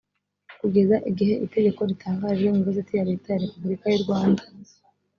[0.59, 4.43] kugeza igihe itegeko ritangarijwe mu igazeti ya leta ya repubulika y’u rwanda